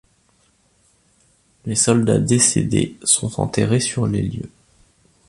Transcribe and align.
Les 1.67 1.75
soldats 1.75 2.17
décédés 2.17 2.97
sont 3.03 3.39
enterrés 3.39 3.79
sur 3.79 4.07
les 4.07 4.23
lieux. 4.23 4.49